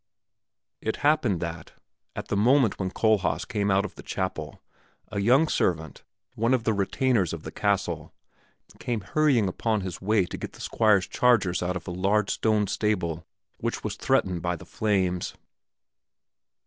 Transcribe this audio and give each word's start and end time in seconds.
It 0.81 0.95
happened 1.05 1.41
that, 1.41 1.73
at 2.15 2.29
the 2.29 2.35
moment 2.35 2.79
when 2.79 2.89
Kohlhaas 2.89 3.45
came 3.47 3.69
out 3.69 3.85
of 3.85 3.93
the 3.93 4.01
chapel, 4.01 4.59
a 5.11 5.19
young 5.19 5.47
servant, 5.47 6.03
one 6.33 6.55
of 6.55 6.63
the 6.63 6.73
retainers 6.73 7.33
of 7.33 7.43
the 7.43 7.51
castle, 7.51 8.11
came 8.79 9.01
hurrying 9.01 9.47
upon 9.47 9.81
his 9.81 10.01
way 10.01 10.25
to 10.25 10.37
get 10.39 10.53
the 10.53 10.59
Squire's 10.61 11.05
chargers 11.07 11.61
out 11.61 11.75
of 11.75 11.87
a 11.87 11.91
large 11.91 12.31
stone 12.31 12.65
stable 12.65 13.27
which 13.57 13.83
was 13.83 13.95
threatened 13.95 14.41
by 14.41 14.55
the 14.55 14.65
flames. 14.65 15.35